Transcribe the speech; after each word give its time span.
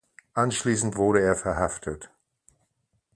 Anschließend 0.33 0.95
wurde 0.95 1.21
er 1.21 1.35
verhaftet. 1.35 2.09